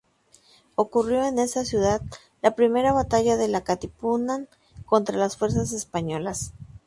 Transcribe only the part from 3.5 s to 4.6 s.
Katipunan